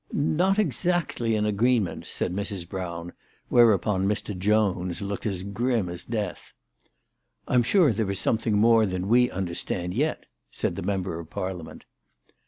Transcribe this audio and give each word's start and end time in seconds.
"Not 0.41 0.57
exactly 0.57 1.35
an 1.35 1.45
agreement," 1.45 2.05
said 2.07 2.33
Mrs. 2.33 2.67
Brown; 2.67 3.13
whereupon 3.49 4.07
Mr. 4.07 4.35
Jones 4.35 4.99
looked 4.99 5.27
as 5.27 5.43
grim 5.43 5.89
as 5.89 6.03
death." 6.03 6.53
I'm 7.47 7.61
sure 7.61 7.93
there 7.93 8.09
is 8.09 8.17
something 8.19 8.57
more 8.57 8.87
than 8.87 9.07
we 9.09 9.29
under 9.29 9.53
stand 9.53 9.93
yet," 9.93 10.25
said 10.49 10.75
the 10.75 10.81
Member 10.81 11.19
of 11.19 11.29
Parliament. 11.29 11.85